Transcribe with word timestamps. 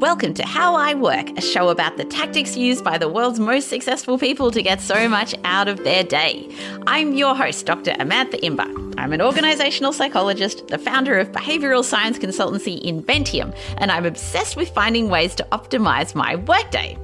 Welcome 0.00 0.34
to 0.34 0.44
How 0.44 0.74
I 0.74 0.92
Work, 0.92 1.38
a 1.38 1.40
show 1.40 1.70
about 1.70 1.96
the 1.96 2.04
tactics 2.04 2.54
used 2.54 2.84
by 2.84 2.98
the 2.98 3.08
world's 3.08 3.40
most 3.40 3.70
successful 3.70 4.18
people 4.18 4.50
to 4.50 4.60
get 4.60 4.82
so 4.82 5.08
much 5.08 5.34
out 5.44 5.68
of 5.68 5.84
their 5.84 6.04
day. 6.04 6.54
I'm 6.86 7.14
your 7.14 7.34
host, 7.34 7.64
Dr. 7.64 7.92
Amantha 7.92 8.38
Imber. 8.42 8.68
I'm 8.98 9.14
an 9.14 9.22
organizational 9.22 9.94
psychologist, 9.94 10.68
the 10.68 10.76
founder 10.76 11.18
of 11.18 11.32
behavioral 11.32 11.82
science 11.82 12.18
consultancy 12.18 12.78
Inventium, 12.84 13.56
and 13.78 13.90
I'm 13.90 14.04
obsessed 14.04 14.54
with 14.54 14.68
finding 14.68 15.08
ways 15.08 15.34
to 15.36 15.48
optimize 15.50 16.14
my 16.14 16.36
workday. 16.36 16.98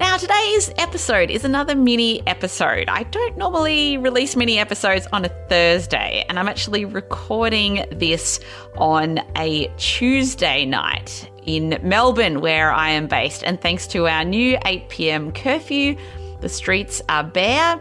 Now, 0.00 0.16
today's 0.16 0.72
episode 0.76 1.30
is 1.30 1.44
another 1.44 1.76
mini 1.76 2.26
episode. 2.26 2.88
I 2.88 3.04
don't 3.04 3.38
normally 3.38 3.96
release 3.96 4.34
mini 4.34 4.58
episodes 4.58 5.06
on 5.12 5.24
a 5.24 5.28
Thursday, 5.48 6.24
and 6.28 6.36
I'm 6.36 6.48
actually 6.48 6.84
recording 6.84 7.86
this 7.92 8.40
on 8.76 9.20
a 9.36 9.72
Tuesday 9.76 10.64
night 10.64 11.30
in 11.46 11.78
Melbourne, 11.84 12.40
where 12.40 12.72
I 12.72 12.90
am 12.90 13.06
based. 13.06 13.44
And 13.44 13.60
thanks 13.60 13.86
to 13.88 14.08
our 14.08 14.24
new 14.24 14.58
8 14.64 14.88
pm 14.88 15.30
curfew, 15.30 15.96
the 16.40 16.48
streets 16.48 17.00
are 17.08 17.22
bare, 17.22 17.80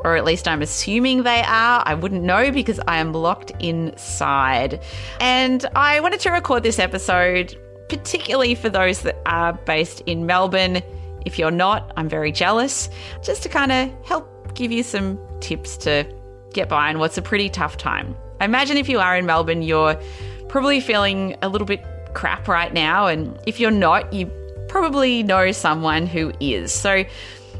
or 0.00 0.16
at 0.16 0.24
least 0.26 0.46
I'm 0.46 0.60
assuming 0.60 1.22
they 1.22 1.40
are. 1.40 1.82
I 1.86 1.94
wouldn't 1.94 2.22
know 2.22 2.50
because 2.50 2.78
I 2.86 2.98
am 2.98 3.14
locked 3.14 3.52
inside. 3.60 4.82
And 5.18 5.64
I 5.74 6.00
wanted 6.00 6.20
to 6.20 6.30
record 6.30 6.62
this 6.62 6.78
episode 6.78 7.58
particularly 7.88 8.54
for 8.54 8.68
those 8.68 9.02
that 9.02 9.16
are 9.26 9.52
based 9.52 10.02
in 10.06 10.26
Melbourne 10.26 10.82
if 11.24 11.38
you're 11.38 11.50
not, 11.50 11.92
I'm 11.96 12.08
very 12.08 12.32
jealous, 12.32 12.90
just 13.22 13.42
to 13.44 13.48
kind 13.48 13.72
of 13.72 13.90
help 14.04 14.54
give 14.54 14.70
you 14.70 14.82
some 14.82 15.18
tips 15.40 15.76
to 15.78 16.06
get 16.52 16.68
by 16.68 16.90
in 16.90 16.98
what's 16.98 17.18
a 17.18 17.22
pretty 17.22 17.48
tough 17.48 17.76
time. 17.76 18.16
I 18.40 18.44
imagine 18.44 18.76
if 18.76 18.88
you 18.88 18.98
are 19.00 19.16
in 19.16 19.26
Melbourne, 19.26 19.62
you're 19.62 20.00
probably 20.48 20.80
feeling 20.80 21.36
a 21.42 21.48
little 21.48 21.66
bit 21.66 21.84
crap 22.14 22.48
right 22.48 22.72
now. 22.72 23.06
And 23.06 23.38
if 23.46 23.58
you're 23.58 23.70
not, 23.70 24.12
you 24.12 24.30
probably 24.68 25.22
know 25.22 25.52
someone 25.52 26.06
who 26.06 26.32
is. 26.40 26.72
So 26.72 27.04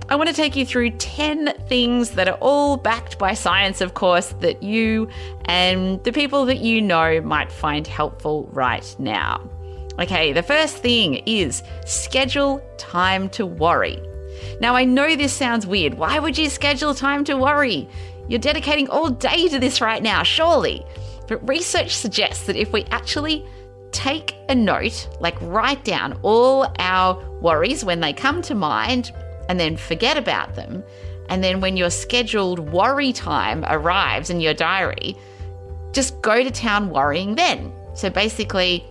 I 0.09 0.17
want 0.17 0.29
to 0.29 0.35
take 0.35 0.55
you 0.55 0.67
through 0.67 0.91
10 0.91 1.55
things 1.67 2.11
that 2.11 2.29
are 2.29 2.39
all 2.41 2.77
backed 2.77 3.19
by 3.19 3.35
science, 3.35 3.81
of 3.81 3.95
course, 3.95 4.35
that 4.41 4.63
you 4.63 5.09
and 5.47 6.03
the 6.05 6.13
people 6.13 6.45
that 6.47 6.59
you 6.59 6.83
know 6.83 7.21
might 7.23 7.51
find 7.51 7.87
helpful 7.87 8.49
right 8.53 8.95
now. 8.99 9.49
Okay, 10.01 10.33
the 10.33 10.43
first 10.43 10.79
thing 10.79 11.23
is 11.27 11.63
schedule 11.87 12.61
time 12.79 13.29
to 13.31 13.47
worry. 13.47 14.03
Now, 14.61 14.75
I 14.75 14.85
know 14.85 15.15
this 15.15 15.33
sounds 15.33 15.67
weird. 15.67 15.95
Why 15.95 16.19
would 16.19 16.37
you 16.37 16.51
schedule 16.51 16.95
time 16.95 17.25
to 17.25 17.37
worry? 17.37 17.89
You're 18.29 18.41
dedicating 18.41 18.89
all 18.89 19.11
day 19.11 19.49
to 19.49 19.59
this 19.59 19.81
right 19.81 20.03
now, 20.03 20.23
surely. 20.23 20.85
But 21.29 21.47
research 21.49 21.95
suggests 21.95 22.47
that 22.47 22.57
if 22.57 22.73
we 22.73 22.85
actually 22.85 23.47
take 23.93 24.35
a 24.49 24.55
note, 24.55 25.09
like 25.21 25.37
write 25.41 25.85
down 25.85 26.19
all 26.23 26.67
our 26.79 27.23
worries 27.41 27.85
when 27.85 28.01
they 28.01 28.13
come 28.13 28.43
to 28.43 28.55
mind, 28.55 29.13
and 29.49 29.61
then 29.61 29.77
forget 29.77 30.17
about 30.17 30.55
them, 30.55 30.83
and 31.29 31.43
then 31.45 31.61
when 31.61 31.77
your 31.77 31.91
scheduled 31.91 32.59
worry 32.59 33.13
time 33.13 33.65
arrives 33.69 34.31
in 34.31 34.41
your 34.41 34.55
diary, 34.55 35.17
just 35.93 36.21
go 36.23 36.43
to 36.43 36.51
town 36.51 36.91
worrying 36.91 37.37
then. 37.37 37.73
So 37.95 38.11
basically, 38.11 38.85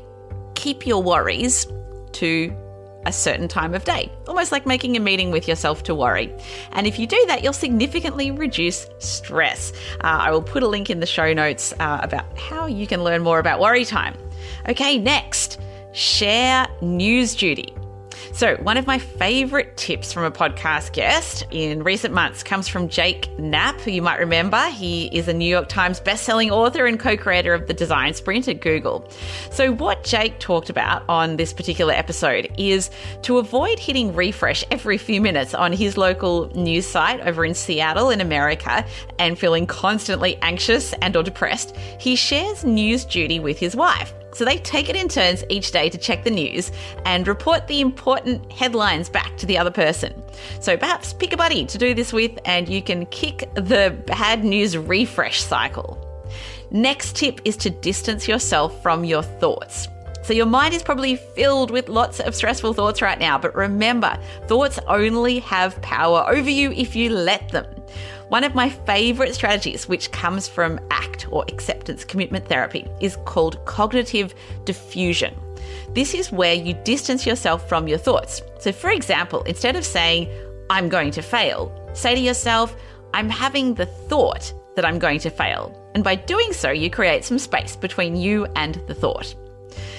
keep 0.63 0.87
your 0.87 1.03
worries 1.03 1.67
to 2.13 2.55
a 3.05 3.11
certain 3.11 3.49
time 3.49 3.73
of 3.73 3.83
day, 3.83 4.09
almost 4.29 4.53
like 4.53 4.65
making 4.65 4.95
a 4.95 4.99
meeting 5.01 5.29
with 5.29 5.45
yourself 5.45 5.83
to 5.83 5.93
worry. 5.93 6.33
And 6.71 6.87
if 6.87 6.97
you 6.97 7.05
do 7.05 7.21
that, 7.27 7.43
you'll 7.43 7.51
significantly 7.51 8.31
reduce 8.31 8.87
stress. 8.99 9.73
Uh, 9.95 10.19
I 10.21 10.31
will 10.31 10.41
put 10.41 10.63
a 10.63 10.67
link 10.67 10.89
in 10.89 11.01
the 11.01 11.05
show 11.05 11.33
notes 11.33 11.73
uh, 11.81 11.99
about 12.01 12.37
how 12.37 12.67
you 12.67 12.87
can 12.87 13.03
learn 13.03 13.23
more 13.23 13.39
about 13.39 13.59
worry 13.59 13.83
time. 13.83 14.15
Okay, 14.69 14.97
next, 14.97 15.59
share 15.91 16.65
news 16.81 17.35
duty. 17.35 17.75
So, 18.33 18.55
one 18.55 18.77
of 18.77 18.87
my 18.87 18.97
favorite 18.97 19.77
tips 19.77 20.11
from 20.11 20.23
a 20.23 20.31
podcast 20.31 20.93
guest 20.93 21.45
in 21.51 21.83
recent 21.83 22.15
months 22.15 22.41
comes 22.41 22.67
from 22.67 22.89
Jake 22.89 23.29
Knapp, 23.37 23.79
who 23.81 23.91
you 23.91 24.01
might 24.01 24.17
remember. 24.17 24.69
He 24.69 25.05
is 25.15 25.27
a 25.27 25.33
New 25.33 25.47
York 25.47 25.69
Times 25.69 25.99
bestselling 26.01 26.49
author 26.49 26.87
and 26.87 26.99
co 26.99 27.15
creator 27.15 27.53
of 27.53 27.67
the 27.67 27.75
Design 27.75 28.11
Sprint 28.15 28.47
at 28.47 28.59
Google. 28.59 29.07
So, 29.51 29.71
what 29.71 30.03
Jake 30.03 30.39
talked 30.39 30.71
about 30.71 31.03
on 31.07 31.37
this 31.37 31.53
particular 31.53 31.93
episode 31.93 32.51
is 32.57 32.89
to 33.21 33.37
avoid 33.37 33.77
hitting 33.77 34.15
refresh 34.15 34.65
every 34.71 34.97
few 34.97 35.21
minutes 35.21 35.53
on 35.53 35.71
his 35.71 35.95
local 35.95 36.49
news 36.55 36.87
site 36.87 37.19
over 37.19 37.45
in 37.45 37.53
Seattle 37.53 38.09
in 38.09 38.19
America 38.19 38.83
and 39.19 39.37
feeling 39.37 39.67
constantly 39.67 40.37
anxious 40.41 40.93
and 41.03 41.15
or 41.15 41.21
depressed, 41.21 41.77
he 41.99 42.15
shares 42.15 42.63
news 42.63 43.05
duty 43.05 43.39
with 43.39 43.59
his 43.59 43.75
wife. 43.75 44.11
So 44.33 44.45
they 44.45 44.57
take 44.57 44.89
it 44.89 44.95
in 44.95 45.07
turns 45.07 45.43
each 45.49 45.71
day 45.71 45.89
to 45.89 45.97
check 45.97 46.23
the 46.23 46.31
news 46.31 46.71
and 47.05 47.27
report 47.27 47.67
the 47.67 47.81
important 47.81 48.51
headlines 48.51 49.09
back 49.09 49.37
to 49.37 49.45
the 49.45 49.57
other 49.57 49.71
person. 49.71 50.21
So 50.59 50.75
perhaps 50.75 51.13
pick 51.13 51.33
a 51.33 51.37
buddy 51.37 51.65
to 51.65 51.77
do 51.77 51.93
this 51.93 52.11
with 52.11 52.37
and 52.45 52.67
you 52.67 52.81
can 52.81 53.05
kick 53.07 53.49
the 53.53 53.95
bad 54.07 54.43
news 54.43 54.77
refresh 54.77 55.43
cycle. 55.43 55.99
Next 56.71 57.15
tip 57.15 57.41
is 57.45 57.55
to 57.57 57.69
distance 57.69 58.27
yourself 58.27 58.81
from 58.81 59.05
your 59.05 59.21
thoughts. 59.21 59.87
So 60.23 60.33
your 60.33 60.45
mind 60.45 60.73
is 60.73 60.81
probably 60.81 61.17
filled 61.17 61.69
with 61.69 61.89
lots 61.89 62.21
of 62.21 62.33
stressful 62.33 62.73
thoughts 62.73 63.01
right 63.01 63.19
now, 63.19 63.37
but 63.37 63.53
remember, 63.53 64.17
thoughts 64.47 64.79
only 64.87 65.39
have 65.39 65.79
power 65.81 66.25
over 66.29 66.49
you 66.49 66.71
if 66.71 66.95
you 66.95 67.09
let 67.09 67.49
them. 67.49 67.65
One 68.33 68.43
of 68.43 68.55
my 68.55 68.67
favorite 68.67 69.35
strategies, 69.35 69.87
which 69.87 70.11
comes 70.11 70.47
from 70.47 70.79
ACT 70.89 71.27
or 71.31 71.45
acceptance 71.49 72.03
commitment 72.03 72.49
therapy, 72.49 72.87
is 72.99 73.15
called 73.25 73.63
cognitive 73.65 74.33
defusion. 74.63 75.35
This 75.93 76.15
is 76.15 76.31
where 76.31 76.55
you 76.55 76.73
distance 76.73 77.27
yourself 77.27 77.69
from 77.69 77.87
your 77.87 77.99
thoughts. 77.99 78.41
So, 78.57 78.71
for 78.71 78.89
example, 78.89 79.43
instead 79.43 79.75
of 79.75 79.85
saying, 79.85 80.29
I'm 80.71 80.89
going 80.89 81.11
to 81.11 81.21
fail, 81.21 81.71
say 81.93 82.15
to 82.15 82.19
yourself, 82.19 82.75
I'm 83.13 83.29
having 83.29 83.75
the 83.75 83.85
thought 83.85 84.51
that 84.75 84.83
I'm 84.83 84.97
going 84.97 85.19
to 85.19 85.29
fail. 85.29 85.79
And 85.93 86.03
by 86.03 86.15
doing 86.15 86.53
so, 86.53 86.71
you 86.71 86.89
create 86.89 87.23
some 87.23 87.37
space 87.37 87.75
between 87.75 88.15
you 88.15 88.47
and 88.55 88.81
the 88.87 88.95
thought. 88.95 89.35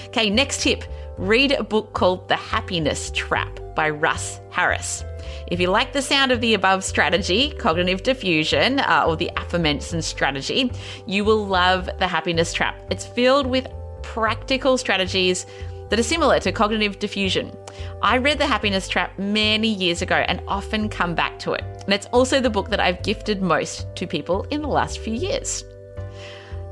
Okay, 0.07 0.29
next 0.29 0.61
tip 0.61 0.83
read 1.17 1.53
a 1.53 1.63
book 1.63 1.93
called 1.93 2.27
The 2.27 2.35
Happiness 2.35 3.11
Trap 3.15 3.61
by 3.77 3.91
Russ 3.91 4.41
Harris. 4.49 5.05
If 5.47 5.59
you 5.59 5.67
like 5.67 5.93
the 5.93 6.01
sound 6.01 6.31
of 6.31 6.41
the 6.41 6.55
above 6.55 6.83
strategy, 6.83 7.51
cognitive 7.51 8.01
defusion, 8.01 8.79
uh, 8.87 9.05
or 9.07 9.15
the 9.15 9.29
aforementioned 9.37 10.03
strategy, 10.03 10.71
you 11.05 11.23
will 11.23 11.45
love 11.45 11.89
the 11.99 12.07
happiness 12.07 12.51
trap. 12.51 12.75
It's 12.89 13.05
filled 13.05 13.45
with 13.45 13.67
practical 14.01 14.77
strategies 14.77 15.45
that 15.89 15.99
are 15.99 16.03
similar 16.03 16.39
to 16.39 16.51
cognitive 16.51 16.97
defusion. 16.97 17.55
I 18.01 18.17
read 18.17 18.39
The 18.39 18.47
Happiness 18.47 18.87
Trap 18.87 19.19
many 19.19 19.67
years 19.67 20.01
ago 20.01 20.15
and 20.15 20.41
often 20.47 20.89
come 20.89 21.13
back 21.13 21.37
to 21.39 21.53
it. 21.53 21.63
And 21.83 21.93
it's 21.93 22.07
also 22.07 22.41
the 22.41 22.49
book 22.49 22.69
that 22.69 22.79
I've 22.79 23.03
gifted 23.03 23.41
most 23.41 23.85
to 23.95 24.07
people 24.07 24.43
in 24.49 24.61
the 24.61 24.67
last 24.67 24.99
few 24.99 25.13
years. 25.13 25.63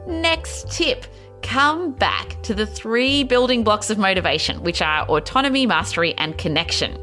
Next 0.08 0.72
tip 0.72 1.06
come 1.44 1.92
back 1.92 2.42
to 2.44 2.56
the 2.56 2.66
three 2.66 3.24
building 3.24 3.64
blocks 3.64 3.90
of 3.90 3.98
motivation, 4.00 4.64
which 4.64 4.82
are 4.82 5.06
autonomy, 5.06 5.68
mastery, 5.68 6.16
and 6.18 6.38
connection. 6.38 6.98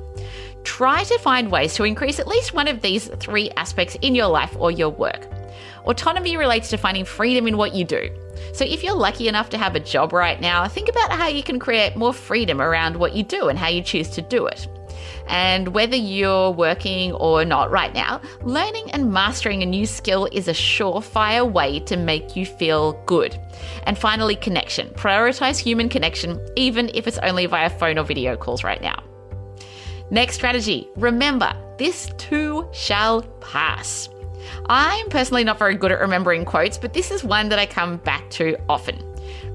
Try 0.65 1.05
to 1.05 1.19
find 1.19 1.51
ways 1.51 1.75
to 1.75 1.85
increase 1.85 2.19
at 2.19 2.27
least 2.27 2.55
one 2.55 2.69
of 2.69 2.81
these 2.81 3.09
three 3.19 3.51
aspects 3.57 3.97
in 4.03 4.15
your 4.15 4.29
life 4.29 4.55
or 4.59 4.71
your 4.71 4.91
work. 4.91 5.27
Autonomy 5.85 6.37
relates 6.37 6.69
to 6.71 6.77
finding 6.77 7.05
freedom 7.05 7.47
in 7.47 7.57
what 7.57 7.75
you 7.75 7.85
do. 7.85 8.11
So, 8.53 8.65
if 8.65 8.83
you're 8.83 8.95
lucky 8.95 9.29
enough 9.29 9.51
to 9.51 9.59
have 9.59 9.75
a 9.75 9.81
job 9.81 10.13
right 10.13 10.41
now, 10.41 10.67
think 10.69 10.89
about 10.89 11.13
how 11.13 11.29
you 11.29 11.43
can 11.43 11.59
create 11.59 11.97
more 11.97 12.13
freedom 12.13 12.61
around 12.61 12.97
what 12.97 13.15
you 13.15 13.23
do 13.23 13.49
and 13.49 13.59
how 13.59 13.69
you 13.69 13.83
choose 13.83 14.09
to 14.11 14.23
do 14.23 14.47
it. 14.47 14.67
And 15.27 15.69
whether 15.69 15.97
you're 15.97 16.51
working 16.51 17.13
or 17.13 17.45
not 17.45 17.71
right 17.71 17.95
now, 17.95 18.21
learning 18.43 18.91
and 18.91 19.13
mastering 19.13 19.63
a 19.63 19.67
new 19.67 19.87
skill 19.87 20.29
is 20.33 20.49
a 20.49 20.53
surefire 20.53 21.51
way 21.51 21.81
to 21.81 21.97
make 21.97 22.35
you 22.35 22.45
feel 22.45 22.93
good. 23.07 23.39
And 23.85 23.97
finally, 23.97 24.37
connection. 24.37 24.89
Prioritize 24.91 25.59
human 25.59 25.89
connection, 25.89 26.41
even 26.57 26.91
if 26.95 27.07
it's 27.07 27.19
only 27.19 27.47
via 27.47 27.71
phone 27.71 27.99
or 27.99 28.05
video 28.05 28.37
calls 28.37 28.65
right 28.65 28.83
now. 28.83 29.03
Next 30.11 30.35
strategy 30.35 30.89
remember, 30.97 31.53
this 31.79 32.11
too 32.19 32.69
shall 32.73 33.23
pass. 33.41 34.09
I'm 34.67 35.09
personally 35.09 35.45
not 35.45 35.59
very 35.59 35.77
good 35.77 35.93
at 35.93 36.01
remembering 36.01 36.45
quotes, 36.45 36.79
but 36.79 36.93
this 36.93 37.11
is 37.11 37.23
one 37.23 37.49
that 37.49 37.59
I 37.59 37.67
come 37.67 37.99
back 37.99 38.29
to 38.31 38.57
often. 38.69 38.99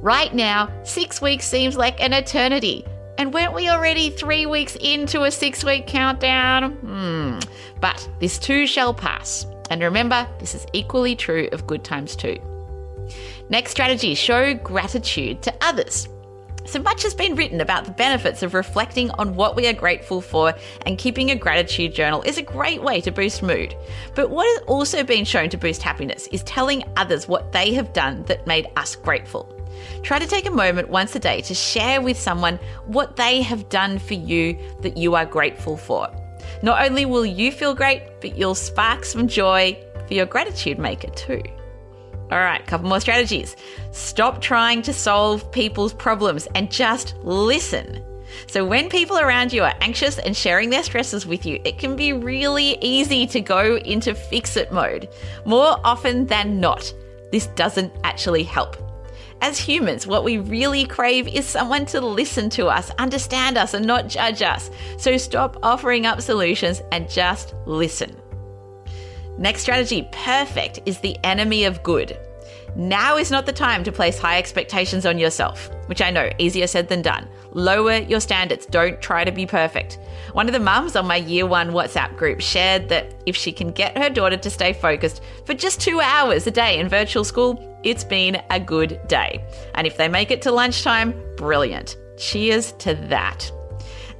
Right 0.02 0.34
now, 0.34 0.70
six 0.84 1.22
weeks 1.22 1.46
seems 1.46 1.76
like 1.76 2.00
an 2.02 2.14
eternity. 2.14 2.86
And 3.18 3.34
weren't 3.34 3.54
we 3.54 3.70
already 3.70 4.10
three 4.10 4.46
weeks 4.46 4.76
into 4.80 5.24
a 5.24 5.32
six 5.32 5.64
week 5.64 5.88
countdown? 5.88 6.74
Hmm. 6.74 7.40
But 7.80 8.08
this 8.20 8.38
too 8.38 8.68
shall 8.68 8.94
pass. 8.94 9.46
And 9.70 9.82
remember, 9.82 10.28
this 10.40 10.54
is 10.54 10.66
equally 10.74 11.16
true 11.16 11.50
of 11.52 11.66
good 11.66 11.84
times 11.84 12.16
too. 12.16 12.38
Next 13.50 13.72
strategy 13.72 14.16
show 14.16 14.54
gratitude 14.54 15.42
to 15.44 15.54
others. 15.62 16.08
So 16.66 16.82
much 16.82 17.04
has 17.04 17.14
been 17.14 17.36
written 17.36 17.62
about 17.62 17.86
the 17.86 17.92
benefits 17.92 18.42
of 18.42 18.54
reflecting 18.56 19.12
on 19.12 19.36
what 19.36 19.56
we 19.56 19.68
are 19.68 19.74
grateful 19.74 20.20
for, 20.20 20.54
and 20.86 20.98
keeping 20.98 21.30
a 21.30 21.36
gratitude 21.36 21.94
journal 21.94 22.24
is 22.24 22.38
a 22.38 22.42
great 22.42 22.82
way 22.82 23.02
to 23.02 23.12
boost 23.12 23.44
mood. 23.44 23.76
But 24.16 24.32
what 24.32 24.48
has 24.48 24.68
also 24.68 25.04
been 25.04 25.26
shown 25.26 25.50
to 25.50 25.58
boost 25.58 25.84
happiness 25.84 26.28
is 26.32 26.44
telling 26.44 26.84
others 26.98 27.28
what 27.28 27.52
they 27.52 27.74
have 27.76 27.94
done 27.94 28.24
that 28.24 28.48
made 28.48 28.68
us 28.76 28.96
grateful. 28.96 29.52
Try 30.02 30.20
to 30.20 30.28
take 30.28 30.48
a 30.48 30.52
moment 30.52 30.90
once 30.90 31.16
a 31.16 31.20
day 31.20 31.42
to 31.42 31.54
share 31.54 32.02
with 32.02 32.18
someone 32.18 32.58
what 32.88 33.16
they 33.16 33.42
have 33.42 33.70
done 33.70 34.00
for 34.00 34.16
you 34.16 34.58
that 34.82 34.98
you 34.98 35.16
are 35.16 35.26
grateful 35.26 35.78
for. 35.78 36.10
Not 36.64 36.84
only 36.84 37.06
will 37.06 37.26
you 37.26 37.52
feel 37.52 37.76
great, 37.76 38.02
but 38.22 38.38
you'll 38.38 38.56
spark 38.56 39.06
some 39.06 39.28
joy 39.28 39.78
for 40.08 40.14
your 40.14 40.26
gratitude 40.26 40.80
maker 40.80 41.10
too. 41.12 41.44
All 42.32 42.40
right, 42.40 42.66
couple 42.66 42.90
more 42.90 43.00
strategies. 43.00 43.56
Stop 43.92 44.42
trying 44.42 44.82
to 44.84 44.94
solve 44.94 45.52
people's 45.52 45.94
problems 45.94 46.48
and 46.56 46.72
just 46.72 47.16
listen. 47.24 48.04
So, 48.48 48.66
when 48.66 48.90
people 48.90 49.18
around 49.20 49.54
you 49.54 49.64
are 49.64 49.76
anxious 49.82 50.18
and 50.18 50.36
sharing 50.36 50.70
their 50.70 50.84
stresses 50.84 51.26
with 51.26 51.46
you, 51.46 51.62
it 51.64 51.78
can 51.78 51.96
be 51.96 52.14
really 52.14 52.78
easy 52.82 53.28
to 53.28 53.40
go 53.40 53.78
into 53.78 54.16
fix 54.16 54.58
it 54.58 54.72
mode. 54.72 55.08
More 55.46 55.80
often 55.84 56.26
than 56.26 56.60
not, 56.60 56.92
this 57.32 57.48
doesn't 57.48 57.94
actually 58.04 58.44
help. 58.44 58.78
As 59.42 59.60
humans, 59.60 60.08
what 60.08 60.24
we 60.24 60.38
really 60.38 60.86
crave 60.86 61.28
is 61.28 61.46
someone 61.46 61.86
to 61.88 62.02
listen 62.02 62.50
to 62.52 62.68
us, 62.68 62.90
understand 62.98 63.58
us, 63.58 63.74
and 63.74 63.86
not 63.86 64.08
judge 64.08 64.42
us. 64.42 64.72
So, 64.98 65.18
stop 65.18 65.58
offering 65.62 66.06
up 66.06 66.22
solutions 66.22 66.82
and 66.92 67.10
just 67.10 67.54
listen. 67.66 68.16
Next 69.38 69.62
strategy 69.62 70.08
perfect 70.12 70.80
is 70.86 71.00
the 71.00 71.18
enemy 71.24 71.66
of 71.66 71.84
good. 71.84 72.18
Now 72.76 73.18
is 73.18 73.32
not 73.32 73.46
the 73.46 73.54
time 73.54 73.84
to 73.84 73.92
place 73.92 74.20
high 74.20 74.38
expectations 74.38 75.06
on 75.06 75.18
yourself, 75.18 75.70
which 75.88 76.02
I 76.02 76.12
know, 76.12 76.30
easier 76.38 76.68
said 76.68 76.90
than 76.90 77.02
done. 77.02 77.28
Lower 77.52 77.98
your 77.98 78.20
standards. 78.20 78.66
Don't 78.66 79.02
try 79.02 79.24
to 79.24 79.32
be 79.32 79.46
perfect. 79.46 79.98
One 80.34 80.48
of 80.48 80.54
the 80.54 80.60
mums 80.60 80.96
on 80.98 81.08
my 81.08 81.16
year 81.16 81.46
one 81.46 81.72
WhatsApp 81.72 82.18
group 82.18 82.42
shared 82.42 82.90
that 82.90 83.14
if 83.26 83.36
she 83.36 83.54
can 83.54 83.72
get 83.72 83.98
her 83.98 84.10
daughter 84.10 84.36
to 84.36 84.50
stay 84.50 84.74
focused 84.74 85.22
for 85.46 85.54
just 85.54 85.80
two 85.80 86.02
hours 86.02 86.48
a 86.48 86.52
day 86.52 86.80
in 86.80 86.90
virtual 86.90 87.24
school, 87.24 87.80
it's 87.84 88.04
been 88.04 88.42
a 88.50 88.60
good 88.60 89.00
day. 89.08 89.46
And 89.76 89.88
if 89.88 89.96
they 89.96 90.10
make 90.10 90.32
it 90.32 90.42
to 90.42 90.52
lunchtime, 90.52 91.14
brilliant. 91.38 91.96
Cheers 92.18 92.74
to 92.74 92.96
that. 93.08 93.50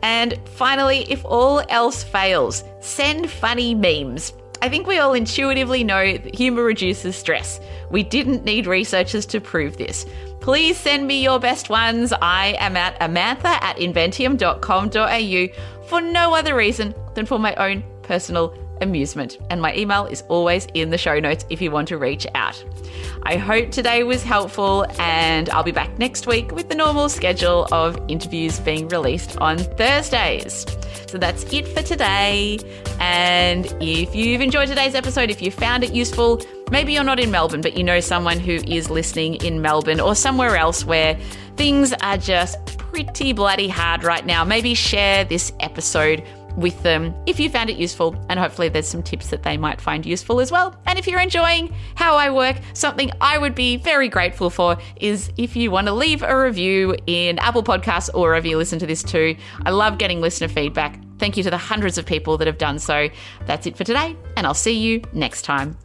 And 0.02 0.40
finally, 0.46 1.06
if 1.12 1.26
all 1.26 1.62
else 1.70 2.04
fails, 2.04 2.64
send 2.80 3.30
funny 3.30 3.76
memes. 3.76 4.34
I 4.62 4.70
think 4.70 4.88
we 4.88 4.98
all 4.98 5.14
intuitively 5.14 5.84
know 5.84 6.18
that 6.18 6.36
humour 6.36 6.64
reduces 6.64 7.16
stress. 7.16 7.60
We 7.92 8.04
didn't 8.04 8.46
need 8.46 8.68
researchers 8.68 9.26
to 9.28 9.42
prove 9.42 9.78
this. 9.78 10.06
Please 10.40 10.78
send 10.78 11.08
me 11.08 11.24
your 11.24 11.40
best 11.40 11.70
ones. 11.70 12.14
I 12.22 12.56
am 12.60 12.78
at 12.78 13.00
amantha 13.00 13.46
at 13.46 13.78
inventium.com.au 13.78 15.88
for 15.88 16.02
no 16.02 16.36
other 16.36 16.56
reason 16.56 16.94
than 17.14 17.26
for 17.26 17.40
my 17.40 17.56
own 17.56 17.84
personal 18.04 18.58
amusement. 18.82 19.38
And 19.50 19.62
my 19.62 19.76
email 19.76 20.06
is 20.06 20.24
always 20.30 20.68
in 20.74 20.90
the 20.90 20.98
show 20.98 21.20
notes 21.20 21.46
if 21.50 21.62
you 21.62 21.72
want 21.72 21.88
to 21.90 21.98
reach 21.98 22.28
out. 22.36 22.64
I 23.24 23.38
hope 23.38 23.72
today 23.72 24.04
was 24.04 24.24
helpful, 24.24 24.86
and 25.00 25.50
I'll 25.50 25.64
be 25.64 25.72
back 25.72 25.98
next 25.98 26.28
week 26.28 26.52
with 26.52 26.70
the 26.70 26.76
normal 26.76 27.10
schedule 27.10 27.68
of 27.72 28.00
interviews 28.08 28.60
being 28.60 28.88
released 28.88 29.38
on 29.38 29.58
Thursdays. 29.58 30.66
So 31.08 31.18
that's 31.18 31.44
it 31.54 31.68
for 31.68 31.82
today. 31.82 32.60
And 33.00 33.66
if 33.82 34.16
you've 34.16 34.42
enjoyed 34.42 34.68
today's 34.68 34.96
episode, 34.96 35.30
if 35.30 35.42
you 35.42 35.52
found 35.52 35.84
it 35.84 35.94
useful, 35.94 36.42
maybe 36.72 36.94
you're 36.94 37.04
not 37.04 37.20
in 37.20 37.32
Melbourne, 37.32 37.62
but 37.62 37.78
you 37.78 37.84
know 37.84 38.00
someone 38.00 38.40
who 38.40 38.54
is 38.68 38.90
listening 38.90 39.36
in 39.36 39.62
Melbourne 39.62 40.00
or 40.00 40.16
somewhere 40.16 40.56
else 40.56 40.86
where 40.86 41.18
things 41.58 41.94
are 42.02 42.18
just 42.18 42.78
pretty 42.78 43.34
bloody 43.34 43.68
hard 43.68 44.04
right 44.04 44.26
now, 44.26 44.44
maybe 44.44 44.74
share 44.74 45.26
this 45.26 45.52
episode 45.60 46.24
with 46.56 46.82
them 46.84 47.14
if 47.26 47.40
you 47.40 47.50
found 47.50 47.70
it 47.70 47.78
useful, 47.78 48.16
and 48.30 48.40
hopefully 48.40 48.70
there's 48.70 48.88
some 48.88 49.04
tips 49.04 49.30
that 49.30 49.44
they 49.44 49.58
might 49.58 49.82
find 49.82 50.06
useful 50.06 50.40
as 50.40 50.52
well. 50.52 50.76
And 50.86 50.98
if 50.98 51.08
you're 51.08 51.20
enjoying 51.20 51.74
how 51.96 52.16
I 52.16 52.30
work, 52.30 52.58
something 52.74 53.12
I 53.22 53.38
would 53.38 53.56
be 53.56 53.78
very 53.78 54.10
grateful 54.10 54.50
for 54.50 54.78
is 54.98 55.32
if 55.38 55.56
you 55.56 55.72
want 55.72 55.88
to 55.88 55.94
leave 55.94 56.24
a 56.24 56.38
review 56.38 56.96
in 57.08 57.40
Apple 57.40 57.64
Podcasts 57.64 58.10
or 58.14 58.22
wherever 58.22 58.48
you 58.48 58.58
listen 58.58 58.80
to 58.80 58.88
this 58.88 59.04
too. 59.04 59.36
I 59.66 59.72
love 59.72 59.98
getting 59.98 60.22
listener 60.22 60.48
feedback. 60.48 61.00
Thank 61.18 61.38
you 61.38 61.44
to 61.44 61.50
the 61.50 61.58
hundreds 61.58 61.98
of 61.98 62.06
people 62.06 62.38
that 62.38 62.48
have 62.48 62.58
done 62.58 62.80
so. 62.80 63.10
That's 63.46 63.68
it 63.68 63.78
for 63.78 63.84
today, 63.84 64.16
and 64.36 64.46
I'll 64.46 64.54
see 64.54 64.78
you 64.78 65.02
next 65.14 65.44
time. 65.44 65.78